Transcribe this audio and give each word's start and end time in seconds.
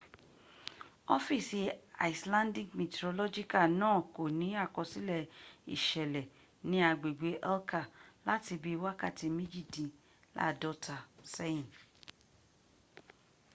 ọfíìsì 1.15 1.59
icelandic 2.11 2.67
meteorological 2.79 3.65
náà 3.81 3.97
kò 4.15 4.23
ní 4.39 4.47
àkọsílẹ̀ 4.63 5.29
ìṣẹ̀lẹ̀ 5.75 6.29
ni 6.69 6.77
agbègbè 6.89 7.29
helka 7.47 7.81
láti 8.27 8.53
bí 8.63 8.71
wakàtí 8.83 9.25
méjìdín 9.37 9.89
ní 10.33 10.39
àádọ́ta 10.49 10.95
sẹ́yì 11.33 11.61